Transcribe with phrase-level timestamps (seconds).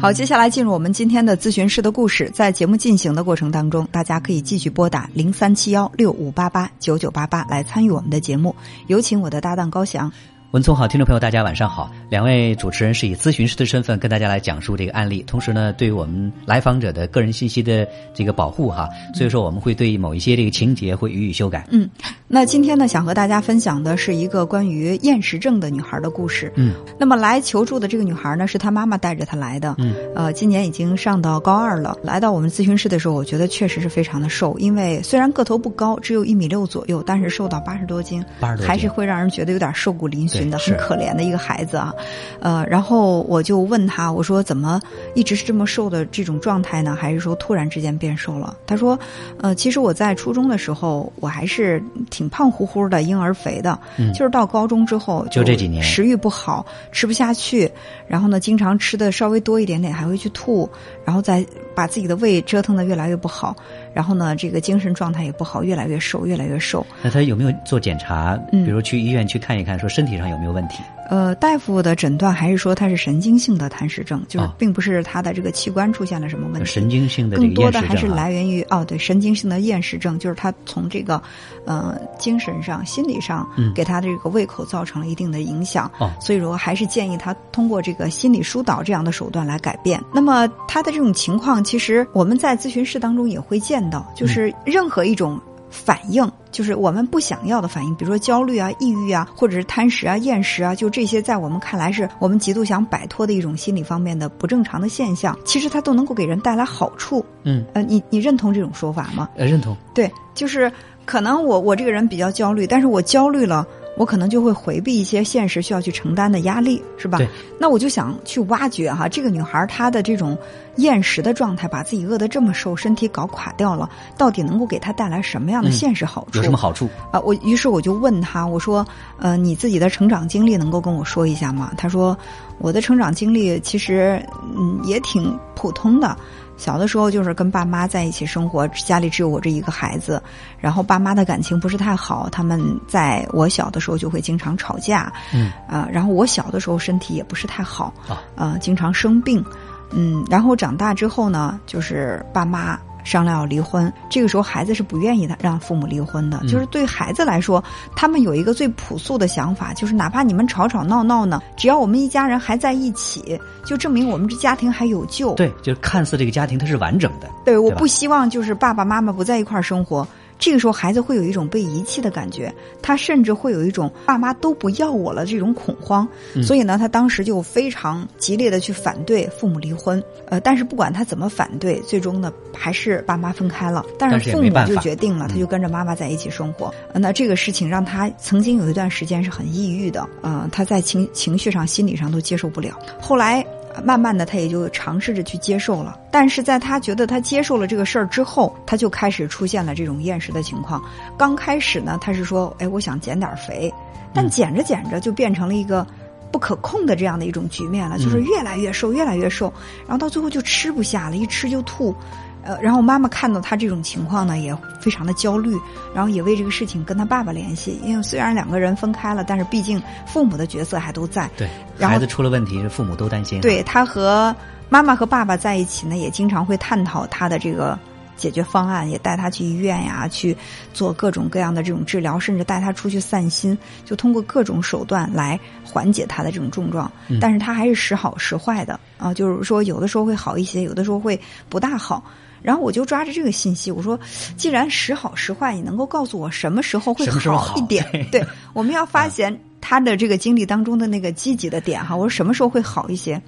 [0.00, 2.30] 好，接下来进入我们今天的咨询师的故事。
[2.32, 8.56] 在节目进行的过程当中，大家可以继续拨打零三七幺六五八八九九八八来参与我们的节目。
[8.86, 10.10] 有请我的搭档高翔。
[10.52, 11.88] 文聪好，听众朋友大家晚上好。
[12.08, 21.64] 两位主持人是以咨询师的身份跟大家来讲述这个案例，同时呢，对于我们来访者的个人信息的这个保护哈，所以说我们会对某一些这个情节会予以修改。
[21.70, 21.88] 嗯，
[22.26, 26.52] 那今天呢，想和大家分享的是一个关于厌食症的女孩的故事。
[26.56, 29.76] 嗯，那么来求助的这个女孩呢，是她妈妈带着她来的。
[29.78, 31.96] 嗯，呃，今年已经上到高二了。
[32.02, 41.92] 来到我们咨询室的时候，我觉得确实是非常的瘦，因为虽然个头不高，只有一米六左右，但是瘦到八十多斤，八十多斤还是会让人觉得有点瘦骨嶙峋的，很可怜的一个孩子啊。
[42.40, 44.80] 呃，然后我就问他，我说怎么
[45.14, 46.96] 一直是这么瘦的这种状态呢？
[46.98, 48.56] 还是说突然之间变瘦了？
[48.66, 48.96] 他说，
[49.40, 53.76] 呃，其实我在初中的时候，我还是挺胖乎乎的，婴儿肥的。
[53.98, 57.70] 嗯就是到高中之后，就这几年食欲不好，吃不下去，
[58.06, 60.68] 然后呢，经常吃的稍微多一点点，还会去吐，
[61.04, 63.56] 然后再把自己的胃折腾的越来越不好，
[63.92, 66.86] 然后呢，这个精神状态也不好，越来越瘦，越来越瘦。
[67.02, 68.38] 那他有没有做检查？
[68.52, 70.82] 嗯比如去医院去看一看，说身体上有没有问题？
[71.10, 76.68] 呃，大夫的诊断还是说他是神经性的痰湿症，就是哦并不是他的这个器官出现了什么问题。
[76.70, 78.06] 神经性的这更多的还是。
[78.06, 81.20] 来源于哦，对，神经性的厌食症，就是他从这个，
[81.64, 85.90] 呃，精神上、心理上嗯给他的这个胃口造成了一定的影响。
[85.98, 90.00] 哦所以说还是建议他通过这个心理疏导这样的手段来改变。
[90.14, 95.40] 那么他的这种情况，其实我们在咨询室当中也会见到，嗯就是任何一种。
[95.70, 107.24] 反应就是我们不想要的反应，比如说焦虑啊、抑郁啊，或者是贪食啊、厌食啊，就这些，在我们看来是我们极度想摆脱的一种心理方面的不正常的现象，其实它都能够给人带来好处。
[107.44, 109.28] 嗯，呃，你你认同这种说法吗？
[109.36, 109.76] 呃，认同。
[109.94, 110.70] 对，就是
[111.06, 113.64] 可能我我这个人比较焦虑，但是我焦虑了，
[114.00, 117.28] 我可能就会回避一些现实需要去承担的压力，是吧对？
[117.58, 120.34] 那我就想去挖掘哈，这个女孩她的这种
[120.76, 126.38] 厌食的状态，把自己饿得这么瘦，身体搞垮掉了，到底能够给她带来什么样的嗯现实好处？
[126.38, 126.88] 有什么好处？
[127.12, 128.82] 啊，我于是我就问她，我说，
[129.18, 131.70] 呃，你自己的成长经历能够跟我说一下吗？
[131.76, 132.16] 她说，
[132.56, 134.18] 我的成长经历其实
[134.56, 136.16] 嗯也挺普通的。
[136.60, 140.22] 小的时候就是跟爸妈在一起生活，家里只有我这一个孩子，
[140.58, 149.42] 然后爸妈的感情不是太好，他们在我小的时候就会经常吵架，嗯啊、然后我小的时候身体也不是太好，啊呃，经常生病，
[149.90, 157.62] 嗯，然后长大之后呢，就是爸妈商量要离婚，这个时候孩子是不愿意的让父母离婚的，嗯就是对孩子来说，
[157.96, 165.34] 他们有一个最朴素的想法，就是哪怕你们吵吵闹闹呢，只要我们一家人还在一起，就证明我们这家庭还有救。
[165.34, 167.28] 对，就是看似这个家庭它是完整的。
[167.44, 170.06] 对，我不希望就是爸爸妈妈不在一块儿生活。
[170.40, 172.52] 这个时候，孩子会有一种被遗弃的感觉，
[172.82, 176.08] 他甚至会有一种爸妈都不要我了这种恐慌。
[176.34, 180.02] 嗯所以呢，他当时就非常激烈的去反对父母离婚。
[180.26, 183.84] 呃，但是不管他怎么反对，最终呢还是爸妈分开了。
[183.98, 186.74] 但但是父母就决定了，他就跟着妈妈在一起生活。
[186.92, 192.78] 呃那这个事情让他曾经有一段时间是很抑郁的，呃，他在情情绪上、心理上都接受不了。
[192.98, 195.98] 后来呃慢慢的，他也就尝试着去接受了。
[196.10, 200.82] 但是在他觉得他接受了这个事儿之后，他就开始出现了这种厌食的情况。
[201.16, 203.72] 刚开始呢，他是说：“哎，我想减点儿肥。”
[204.12, 205.86] 但嗯减着减着就变成了一个
[206.32, 209.52] 不可控的这样的一种局面了，就是嗯越来越瘦，越来越瘦，
[209.86, 211.94] 然后到最后就吃不下了，一吃就吐。
[212.42, 215.54] 呃，然后妈妈看到他这种情况呢，也非常的焦虑，
[215.94, 221.28] 然后也为这个事情跟他爸爸联系，因为虽然两个人分开了，但是毕竟父母的角色还都在。
[221.36, 221.48] 对，
[221.78, 223.40] 然后孩子出了问题，父母都担心。
[223.40, 224.34] 对他和
[224.68, 227.78] 妈妈和爸爸在一起呢，也经常会探讨他的这个
[228.16, 230.34] 解决方案，也带他去医院呀，去
[230.72, 236.90] 做各种各样的这种治疗，甚至带他出去散心，就通过各种手段来缓解他的这种症状。
[237.08, 242.02] 嗯但是他还是时好时坏的啊，就是说有的时候会好一些，有的时候会不大好。
[242.42, 243.98] 然后我就抓着这个信息，我说，
[244.36, 247.84] 既然时好时坏，你能够告诉我什么时候会好一点？
[248.10, 251.94] 对，我们要发现他的这个经历当中的那个积极的点哈。
[251.94, 253.20] 我说什么时候会好一些？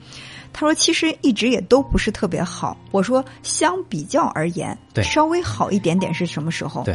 [0.54, 2.76] 他说其实一直也都不是特别好。
[2.90, 6.82] 我说相比较而言，对稍微好一点点是什么时候？
[6.84, 6.94] 对，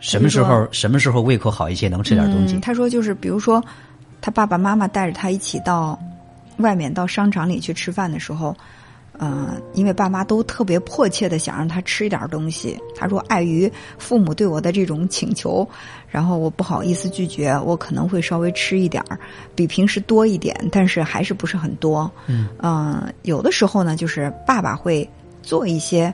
[0.00, 2.60] 什么时候什么时候胃口好一些，能吃点东西嗯？
[2.60, 3.60] 他说就是比如说，
[4.20, 5.98] 他爸爸妈妈带着他一起到
[6.58, 8.56] 外面到商场里去吃饭的时候，
[9.18, 12.78] 呃，因为爸妈都特别迫切的想让他吃一点东西。
[12.96, 15.68] 他说，碍于父母对我的这种请求，
[16.08, 19.18] 然后我不好意思拒绝，我可能会稍微吃一点儿，
[19.54, 22.10] 比平时多一点，但是还是不是很多。
[22.26, 25.08] 嗯，呃，有的时候呢，就是爸爸会
[25.42, 26.12] 做一些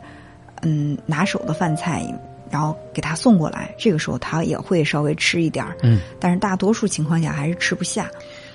[0.62, 2.04] 嗯拿手的饭菜。
[2.50, 8.08] 然后给他送过来，这个时候他也会稍微吃一点儿，嗯，但是大多数情况下还是吃不下。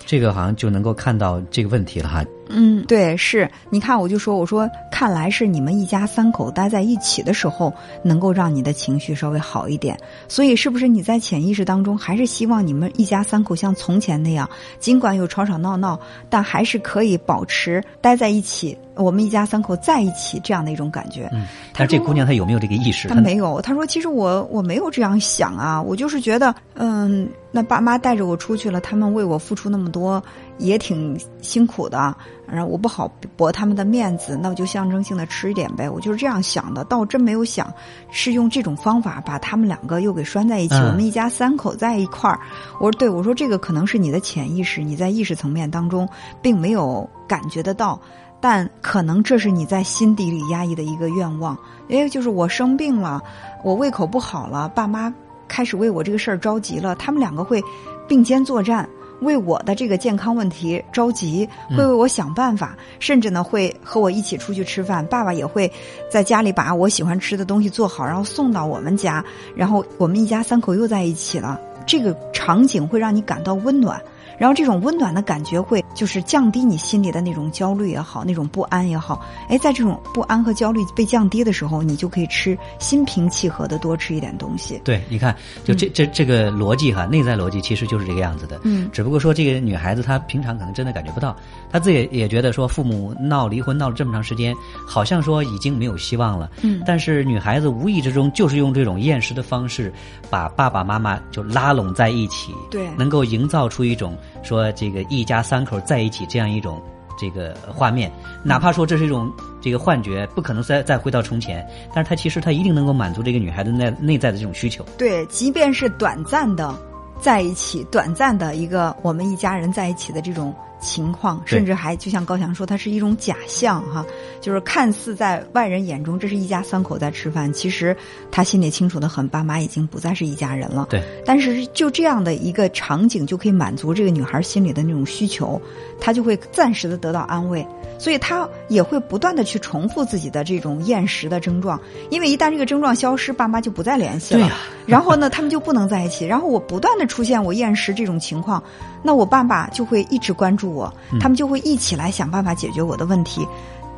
[0.03, 2.25] 这个好像就能够看到这个问题了哈。
[2.49, 7.73] 嗯，对，是你看，我就说，我说，看来是你们一家三口待在一起的时候，
[8.03, 9.97] 能够让你的情绪稍微好一点。
[10.27, 14.49] 所以，是不是你在潜意识当中，还是希望你们一家三口像从前那样，
[14.79, 15.99] 尽管有吵吵闹闹，
[16.29, 21.29] 但还是可以保持待在一起，我们一家三口在一起这样的一种感觉？
[21.31, 23.07] 嗯，但这姑娘她有没有这个意识？
[23.07, 23.61] 她没有。
[23.61, 30.21] 她说：“其实我我没有这样想啊，我就是觉得，嗯，那爸妈带着我出去了，他们为我付出那么多，
[30.57, 32.15] 也挺辛苦的。”
[32.45, 35.89] 然后我不好驳他们的面子，那我就象征性的吃一点呗。
[35.89, 37.73] 我就是这样想的，但我真没有想
[38.11, 40.75] 是用这种方法把他们两个又给拴在一起。
[40.75, 42.39] 我们一家三口在一块儿，
[42.79, 46.07] 我说对，我说这个可能是你的潜意识，你在意识层面当中
[46.41, 47.99] 并没有感觉得到，
[48.39, 51.57] 但可能这是你在心底里压抑的一个愿望。
[51.87, 53.23] 因为，就是我生病了，
[53.63, 55.11] 我胃口不好了，爸妈
[55.47, 57.63] 开始为我这个事儿着急了，他们两个会
[58.07, 58.87] 并肩作战。
[59.23, 65.05] 为我的这个健康问题着急，会为我想办法，甚至呢会和我一起出去吃饭。
[65.07, 65.71] 爸爸也会
[66.09, 69.23] 在家里把我喜欢吃的东西做好，然后送到我们家，
[69.55, 71.59] 然后我们一家三口又在一起了。
[71.85, 74.01] 这个场景会让你感到温暖。
[74.37, 79.25] 然后这种温暖的感觉会就是降低你心里的那种焦虑也好，那种不安也好。
[79.47, 84.81] 哎，在这种不安和焦虑被降低的时候，你就可以吃心平气和的多吃一点东西。
[84.83, 88.59] 对，你看，就这这这个逻辑哈，内在逻辑其实就是这个样子的。
[88.63, 91.35] 嗯，只不过说这个女孩子她平常可能真的感觉不到，
[91.71, 94.55] 她自己也觉得说父母闹离婚闹了这么长时间，
[94.87, 96.49] 好像说已经没有希望了。
[96.61, 99.93] 嗯，但是女孩子无意之中就是用这种厌食的方式，
[100.29, 102.51] 把爸爸妈妈就拉拢在一起。
[102.71, 104.17] 对，能够营造出一种。
[104.41, 106.81] 说这个一家三口在一起这样一种
[107.17, 108.11] 这个画面，
[108.43, 109.31] 哪怕说这是一种
[109.61, 114.85] 这个幻觉，不可能再再回到从前，但是他其实他一定能够满足这个女孩子内内在的这种需求。
[114.97, 116.73] 对，即便是短暂的
[117.21, 120.53] 在一起，短暂的一个我们一家人在一起的这种。
[120.83, 124.05] 情况，甚至还就像高翔说，它是一种假象哈，
[124.41, 127.95] 就是看似在外人眼中这是一家三口在吃饭，其实
[128.29, 130.87] 他心里清楚的很，爸妈已经不再是一家人了。
[130.89, 135.59] 对，但是就这样的一个场景就可以满足这个女孩心里的那种需求，
[135.99, 137.65] 她就会暂时的得到安慰。
[137.99, 141.79] 所以她也会不断的去重复自己的这种厌食的症状，
[142.09, 144.51] 因为一旦这个症状消失，爸妈就不再联系了。
[144.85, 146.25] 然后呢，他们就不能在一起。
[146.25, 148.61] 然后我不断的出现我厌食这种情况，
[149.03, 153.45] 那我爸爸就会一直关注我，他们就会一起来想办法解决我的问题。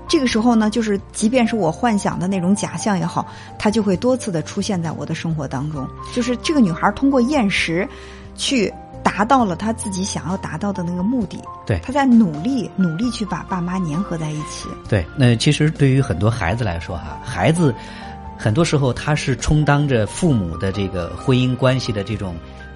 [0.08, 3.26] 这个时候呢，就是即便是我幻想的那种假象也好，
[3.58, 5.88] 它就会多次的出现在我的生活当中。
[6.14, 7.88] 就是这个女孩通过厌食，
[8.36, 8.74] 去。
[9.04, 14.68] 达到了她自己想要达到的那个目的，对，她在努力努力去把爸妈粘合在一起。
[14.90, 17.74] 对，那其实对于很多孩子来说哈，孩子
[18.36, 22.36] 很多时候他是充当着父母的这个婚姻关系的这种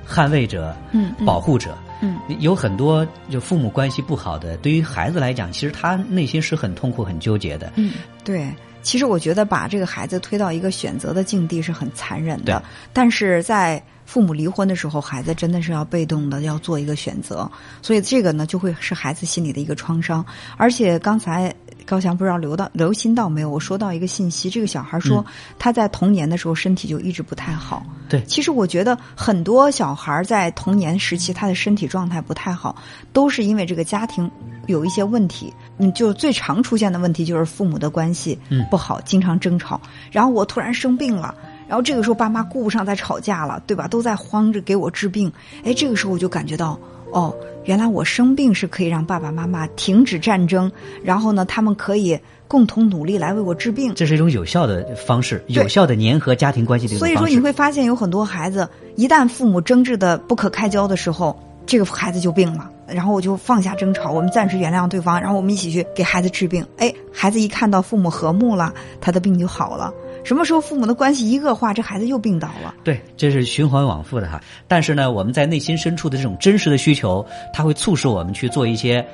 [0.10, 1.78] 捍卫者、嗯，保护者。
[2.02, 7.72] 嗯，有很多就父母关系不好的，对于孩子来讲，其实他内心是很痛苦、很纠结的。
[7.76, 8.52] 嗯，对。
[8.82, 13.82] 其实我觉得把这个孩子推到一个选择的境地是很残忍的，但是在。
[14.10, 17.48] 父母离婚的时候，孩子真的是要被动的要做一个选择，
[17.80, 20.26] 所以这个呢就会是孩子心里的一个创伤。
[20.58, 21.54] 而且刚才
[21.90, 25.26] 高翔不知道留到留心到没有，我说到一个信息，这个小孩说
[25.58, 27.84] 他在童年的时候身体就一直不太好。
[28.08, 32.76] 对，其实我觉得很多小孩在童年时期他的身体状态不太好，
[33.12, 34.30] 都是因为这个家庭
[34.68, 35.52] 有一些问题。
[35.80, 38.38] 嗯，就最常出现的问题就是父母的关系
[38.70, 39.82] 不好，经常争吵。
[40.12, 41.34] 然后我突然生病了。
[41.68, 43.88] 然后这个时候，爸妈顾不上再吵架了，对吧？
[43.88, 45.32] 都在慌着给我治病。
[45.64, 46.80] 哎，这个时候我就感觉到，
[47.12, 47.36] 哦，
[47.66, 50.72] 原来我生病是可以让爸爸妈妈停止战争，
[51.04, 53.94] 然后呢，他们可以共同努力来为我治病。
[53.96, 57.16] 这是一种有效的方式，有效的粘合家庭关系的一种方式。
[57.16, 62.70] 所以说，你会发现有很多孩子，一旦父母争执的不可开交的时候，这个孩子就病了。
[62.88, 66.66] 然后我就放下争吵，我们暂时原谅对方，然后我们一起去给孩子治病。
[66.78, 69.94] 哎，孩子一看到父母和睦了，他的病就好了。
[70.24, 72.74] 什么时候父母的关系一恶化，这孩子又病倒了？
[72.84, 74.42] 对，这是循环往复的哈。
[74.68, 79.06] 但是呢，我们在内心深处的这种真实的需求，它会促使我们去做一些，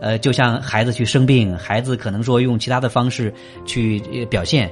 [0.00, 3.32] 呃，就像孩子去生病，孩子可能说用其他的方式
[3.64, 4.00] 去
[4.30, 4.70] 表现，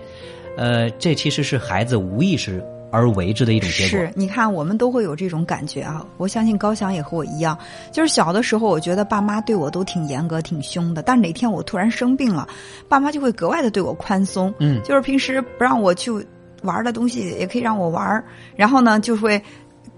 [0.57, 2.63] 呃，这其实是孩子无意识。
[2.91, 3.99] 而为之的一种结果。
[3.99, 6.05] 是，你看，我们都会有这种感觉啊！
[6.17, 7.59] 我相信高翔也和我一样，
[7.93, 11.03] 就是小的时候，我觉得爸妈对我都挺严格、挺凶的。
[11.03, 12.49] 但哪天我突然生病了，
[12.89, 14.53] 爸妈就会格外的对我宽松。
[14.59, 16.11] 嗯，就是平时不让我去
[16.63, 18.23] 玩的东西，也可以让我玩。
[18.55, 19.43] 然后呢，就会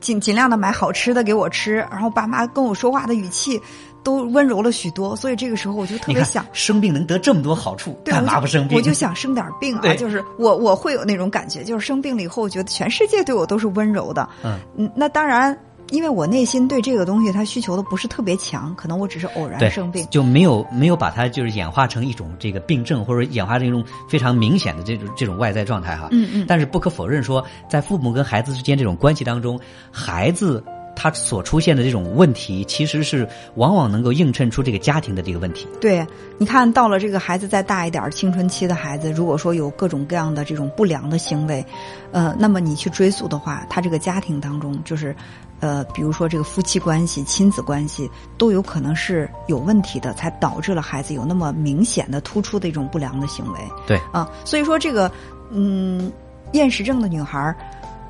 [0.01, 1.77] 尽尽量的买好吃的给我吃。
[1.77, 3.61] 然后爸妈跟我说话的语气。
[4.09, 8.75] 都温柔了许多，所以这个时候我就特别想生病能得这么多好处，干嘛不生病？
[8.75, 9.95] 我就想生点病啊！
[9.97, 14.27] 就是我我会有那种感觉，就是生病了以后，我觉得全世界对我都是温柔的。
[14.43, 15.55] 嗯，那当然
[15.91, 20.07] 因为我内心对这个东西它需求的不是特别强，可能我只是偶然生病。
[20.11, 26.09] 就没有没有把它就是演化成一种这个病症，或者演化成一种非常明显的这种这种外在状态哈。
[26.13, 29.61] 嗯嗯但是不可否认说，在父母跟孩子之间这种关系当中，
[29.93, 30.65] 孩子
[30.99, 35.69] 他所出现的这种问题，其实是往往能够映衬出这个家庭的这个问题。
[35.81, 36.05] 对，
[36.39, 41.65] 你看到了这个孩子再大一点儿，青春期的孩子，如果说有各种各样的这种不良的行为，
[42.11, 45.15] 呃，那么你去追溯的话，他这个家庭当中就是。
[45.61, 53.59] 呃，比如说这个夫妻关系、亲子关系都有可能是有问题的，才导致了孩子有那么明显的、突出的一种不良的行为。
[53.85, 55.11] 对啊，所以说这个，
[55.51, 56.13] 嗯，
[56.53, 57.57] 厌食症的女孩儿，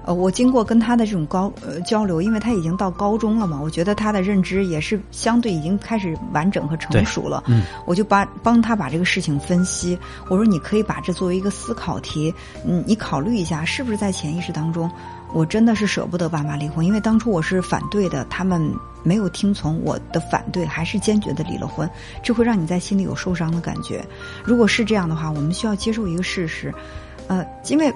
[0.09, 7.45] 呃，我经过跟他的这种高呃交流，因为他已经到高中了嘛，我觉得他的认知也是相对已经开始完整和成熟了。
[7.47, 9.99] 嗯，我就把帮他把这个事情分析，
[10.31, 12.35] 我说你可以把这作为一个思考题，
[12.65, 14.91] 嗯，你考虑一下是不是在潜意识当中。
[15.35, 21.87] 我真的是舍不得爸妈离婚，因为当初我是反对的，他们没有听从我的反对，还是坚决的离了婚，
[22.23, 24.03] 这会让你在心里有受伤的感觉。
[24.43, 26.73] 如果是这样的话，我们需要接受一个事实，
[27.27, 27.93] 呃，因为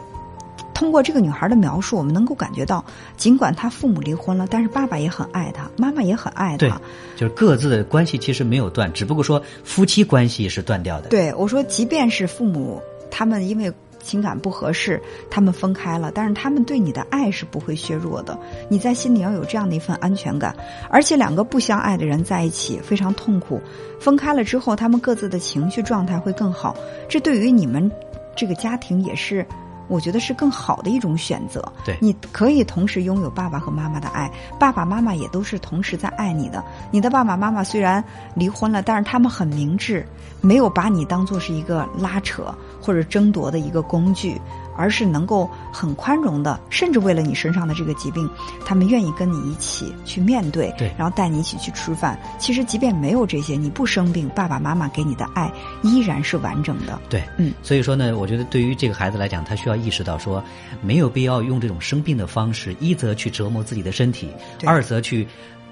[0.83, 2.85] 通过这个女孩的描述，我们能够感觉到，
[3.17, 6.81] 尽管她父母离婚了，但是爸爸也很爱她，妈妈也很爱对她。，
[7.15, 11.09] 就是各自的关系其实没有断，只不过说夫妻关系是断掉的。
[11.09, 13.73] 对我说，即便是父母他们因为
[14.03, 18.37] 情感不合适，他们分开了，但是他们对你的爱是不会削弱的。
[18.69, 20.53] 你在心里要有这样的一份安全感，
[20.91, 23.61] 而且两个不相爱的人在一起非常痛苦，
[24.01, 26.77] 分开了之后，他们各自的情绪状态会更好，
[27.09, 27.89] 这对于你们
[28.35, 29.47] 这个家庭也是。
[29.93, 31.63] 我觉得是更好的一种选择。
[31.85, 36.65] 对你可以同时拥有爸爸和妈妈的爱，爸爸妈妈也都是同时在爱你的。
[36.91, 38.03] 你的爸爸妈妈虽然
[38.35, 40.07] 离婚了，但是他们很明智，
[40.41, 44.41] 没有把你当做是一个拉扯或者争夺的一个工具，
[44.77, 48.29] 而是能够很宽容的，甚至为了你身上的这个疾病，
[48.65, 52.19] 他们愿意跟你一起去面对，对然后带你一起去吃饭。
[52.39, 55.53] 其实即便没有这些，你不生病，爸爸妈妈给你的爱
[55.83, 57.01] 依然是完整的。
[57.09, 60.43] 对，嗯，所以说呢，我觉得对于这个孩子来讲，他需要意识到说，
[60.81, 65.27] 没有必要用这种生病的方式，一则去折磨自己的身体，对二则去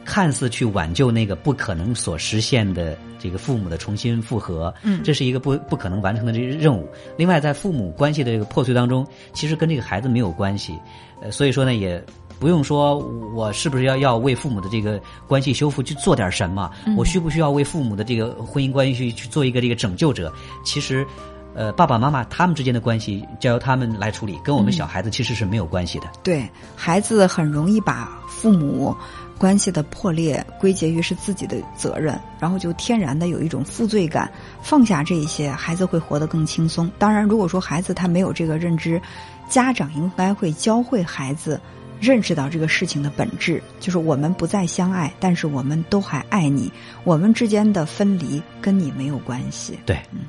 [0.04, 6.88] 看似去挽救那个不可能所实现的这个父母的重新复合，嗯这是一个不不可能完成的这个任务。
[7.16, 10.78] 另外，在父母关系的这个破碎当中，其实跟这个孩子没有关系，
[11.22, 12.02] 呃，所以说呢，也
[12.38, 12.98] 不用说
[13.34, 20.32] 我是不是要要为父母的这个关系修复去做点什么，我需不需要为父母的这个婚姻关系去去做一个这个拯救者？
[20.64, 21.06] 其实。
[21.54, 26.06] 呃，爸爸妈妈他们之间的关系交由他们来处理，跟我们小孩子其实是没有关系的。
[26.22, 28.94] 对孩子很容易把父母
[29.38, 34.30] 关系的破裂归结于是自己的责任，然后就天然的有一种负罪感。
[34.62, 36.90] 放下这一些，孩子会活得更轻松。
[36.98, 39.00] 当然，如果说孩子他没有这个认知，
[39.48, 41.60] 家长应该会教会孩子。
[42.00, 46.72] 认识到这个事情的本质，就是我们不再相爱，但是我们都还爱你。
[47.04, 49.78] 我们之间的分离跟你没有关系。
[49.84, 50.20] 对，嗯